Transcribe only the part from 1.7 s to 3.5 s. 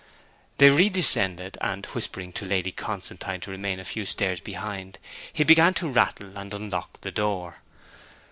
whispering to Lady Constantine